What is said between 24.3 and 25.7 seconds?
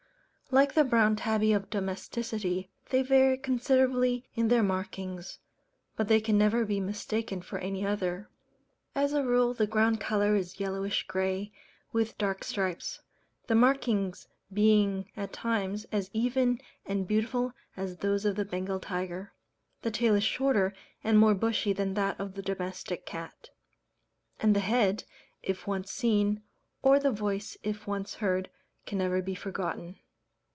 and the head, if